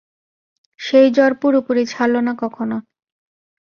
সেই 0.79 1.07
জ্বর 1.15 1.31
পুরোপুরি 1.41 1.83
ছাড়ল 1.85 2.15
না 2.27 2.33
কখনো। 2.41 2.77